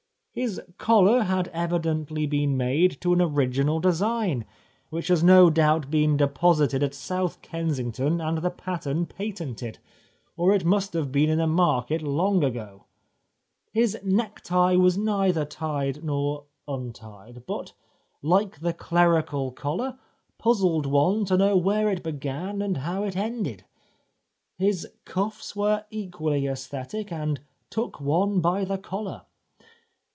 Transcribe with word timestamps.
His 0.33 0.61
collar 0.77 1.23
had 1.23 1.49
evidently 1.49 2.25
been 2.25 2.55
made 2.55 3.01
to 3.01 3.11
an 3.11 3.21
original 3.21 3.81
design, 3.81 4.45
which 4.89 5.09
has 5.09 5.21
no 5.25 5.49
doubt 5.49 5.91
been 5.91 6.15
deposited 6.15 6.81
at 6.81 6.93
South 6.93 7.41
Kensington 7.41 8.21
and 8.21 8.37
the 8.37 8.49
pattern 8.49 9.05
patented, 9.05 9.79
or 10.37 10.53
it 10.55 10.63
must 10.63 10.93
have 10.93 11.11
been 11.11 11.29
in 11.29 11.39
the 11.39 11.47
market 11.47 12.01
long 12.01 12.45
ago. 12.45 12.85
His 13.73 13.97
necktie 14.05 14.77
was 14.77 14.97
neither 14.97 15.43
tied 15.43 16.01
nor 16.01 16.45
untied, 16.65 17.45
but, 17.45 17.73
like 18.21 18.61
the 18.61 18.71
clerical 18.71 19.51
collar, 19.51 19.99
puzzled 20.37 20.85
one 20.85 21.25
to 21.25 21.35
know 21.35 21.57
where 21.57 21.89
it 21.89 22.03
began 22.03 22.61
and 22.61 22.77
how 22.77 23.03
it 23.03 23.17
ended. 23.17 23.65
His 24.57 24.87
cufis 25.05 25.57
were 25.57 25.83
equally 25.91 26.47
aesthetic 26.47 27.11
and' 27.11 27.41
took 27.69 27.99
one 27.99 28.39
by 28.39 28.63
the 28.63 28.77
collar.' 28.77 29.23